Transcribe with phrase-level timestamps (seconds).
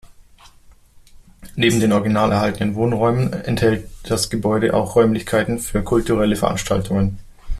[1.55, 7.19] Neben den original erhaltenen Wohnräumen enthält das Gebäude auch Räumlichkeiten für kulturelle Veranstaltungen.